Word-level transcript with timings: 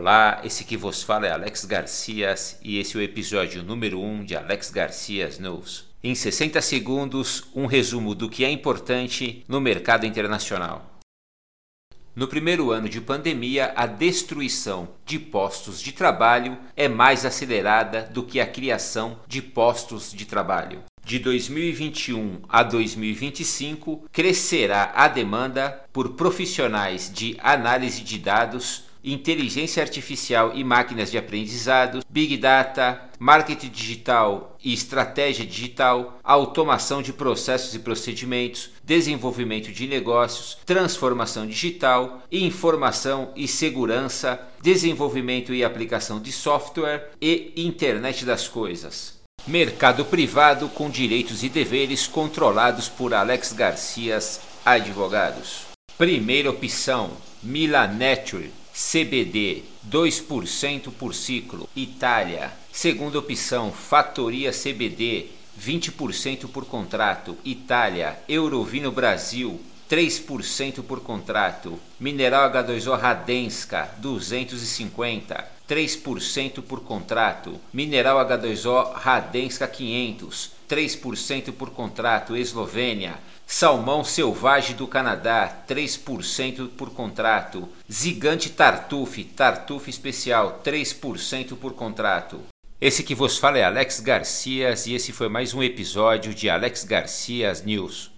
Olá, 0.00 0.40
esse 0.42 0.64
que 0.64 0.78
vos 0.78 1.02
fala 1.02 1.26
é 1.26 1.30
Alex 1.30 1.66
Garcias 1.66 2.58
e 2.62 2.78
esse 2.78 2.96
é 2.96 3.00
o 3.00 3.02
episódio 3.02 3.62
número 3.62 4.00
1 4.00 4.24
de 4.24 4.34
Alex 4.34 4.70
Garcias 4.70 5.38
News. 5.38 5.84
Em 6.02 6.14
60 6.14 6.58
segundos, 6.62 7.44
um 7.54 7.66
resumo 7.66 8.14
do 8.14 8.26
que 8.26 8.42
é 8.42 8.50
importante 8.50 9.44
no 9.46 9.60
mercado 9.60 10.06
internacional. 10.06 10.98
No 12.16 12.26
primeiro 12.26 12.70
ano 12.70 12.88
de 12.88 12.98
pandemia, 12.98 13.74
a 13.76 13.84
destruição 13.84 14.88
de 15.04 15.18
postos 15.18 15.82
de 15.82 15.92
trabalho 15.92 16.56
é 16.74 16.88
mais 16.88 17.26
acelerada 17.26 18.08
do 18.10 18.22
que 18.22 18.40
a 18.40 18.46
criação 18.46 19.20
de 19.28 19.42
postos 19.42 20.12
de 20.12 20.24
trabalho. 20.24 20.82
De 21.04 21.18
2021 21.18 22.40
a 22.48 22.62
2025, 22.62 24.08
crescerá 24.10 24.92
a 24.94 25.08
demanda 25.08 25.84
por 25.92 26.14
profissionais 26.14 27.12
de 27.12 27.36
análise 27.42 28.02
de 28.02 28.18
dados 28.18 28.88
inteligência 29.02 29.82
artificial 29.82 30.52
e 30.54 30.62
máquinas 30.62 31.10
de 31.10 31.18
aprendizado, 31.18 32.00
big 32.08 32.36
data, 32.36 33.10
marketing 33.18 33.68
digital 33.68 34.56
e 34.62 34.72
estratégia 34.72 35.44
digital, 35.44 36.18
automação 36.22 37.02
de 37.02 37.12
processos 37.12 37.74
e 37.74 37.78
procedimentos, 37.78 38.70
desenvolvimento 38.82 39.70
de 39.72 39.86
negócios, 39.86 40.58
transformação 40.64 41.46
digital, 41.46 42.22
informação 42.30 43.32
e 43.36 43.46
segurança, 43.46 44.40
desenvolvimento 44.62 45.54
e 45.54 45.64
aplicação 45.64 46.20
de 46.20 46.32
software 46.32 47.10
e 47.20 47.52
internet 47.56 48.24
das 48.24 48.48
coisas. 48.48 49.20
Mercado 49.46 50.04
privado 50.04 50.68
com 50.68 50.90
direitos 50.90 51.42
e 51.42 51.48
deveres 51.48 52.06
controlados 52.06 52.88
por 52.88 53.14
Alex 53.14 53.52
Garcias 53.52 54.40
Advogados. 54.64 55.62
Primeira 55.96 56.50
opção: 56.50 57.10
Milaneture 57.42 58.50
CBD 58.72 59.62
2% 59.88 60.90
por 60.92 61.14
ciclo, 61.14 61.68
Itália. 61.74 62.52
Segunda 62.72 63.18
opção, 63.18 63.72
Fatoria 63.72 64.52
CBD 64.52 65.26
20% 65.60 66.48
por 66.48 66.64
contrato, 66.64 67.36
Itália. 67.44 68.18
Eurovino 68.28 68.90
Brasil 68.90 69.60
3% 69.90 70.84
por 70.84 71.00
contrato. 71.00 71.76
Mineral 71.98 72.52
H2O 72.52 72.96
Radenska 72.96 73.90
250 73.98 75.60
3% 75.68 76.62
por 76.62 76.84
contrato. 76.84 77.60
Mineral 77.72 78.18
H2O 78.24 78.92
Radenska 78.92 79.66
500 79.66 80.52
3% 80.68 81.52
por 81.52 81.70
contrato, 81.70 82.36
Eslovênia. 82.36 83.18
Salmão 83.44 84.04
Selvagem 84.04 84.76
do 84.76 84.86
Canadá, 84.86 85.64
3% 85.68 86.68
por 86.68 86.90
contrato. 86.90 87.68
Zigante 87.90 88.50
Tartuffe, 88.50 89.24
Tartuffe 89.24 89.90
Especial, 89.90 90.60
3% 90.64 91.56
por 91.56 91.74
contrato. 91.74 92.40
Esse 92.80 93.02
que 93.02 93.14
vos 93.14 93.36
fala 93.36 93.58
é 93.58 93.64
Alex 93.64 93.98
Garcias 93.98 94.86
e 94.86 94.94
esse 94.94 95.12
foi 95.12 95.28
mais 95.28 95.52
um 95.52 95.62
episódio 95.62 96.32
de 96.32 96.48
Alex 96.48 96.84
Garcias 96.84 97.64
News. 97.64 98.08